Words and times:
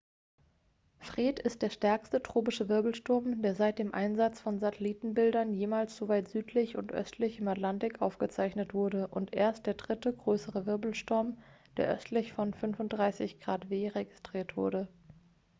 fred 0.99 1.37
ist 1.39 1.61
der 1.61 1.69
stärkste 1.69 2.23
tropische 2.23 2.67
wirbelsturm 2.67 3.43
der 3.43 3.53
seit 3.53 3.77
dem 3.77 3.93
einsatz 3.93 4.41
von 4.41 4.57
satellitenbildern 4.57 5.53
jemals 5.53 5.95
so 5.95 6.07
weit 6.07 6.27
südlich 6.27 6.75
und 6.75 6.91
östlich 6.91 7.37
im 7.37 7.47
atlantik 7.47 8.01
aufgezeichnet 8.01 8.73
wurde 8.73 9.09
und 9.09 9.35
erst 9.35 9.67
der 9.67 9.75
dritte 9.75 10.11
größere 10.11 10.65
wirbelsturm 10.65 11.37
der 11.77 11.87
östlich 11.93 12.33
von 12.33 12.51
35°w 12.51 13.93
registriert 13.93 14.57
wurde 14.57 14.87